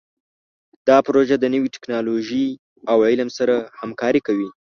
دا 0.87 0.97
پروژه 1.07 1.35
د 1.39 1.45
نوي 1.53 1.69
ټکنالوژۍ 1.75 2.47
او 2.91 2.97
علم 3.09 3.29
سره 3.37 3.55
همکاري 3.81 4.21
کوي. 4.27 4.49